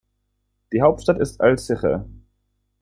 Die 0.73 0.81
Hauptstadt 0.81 1.19
ist 1.19 1.41
Achalziche. 1.41 2.09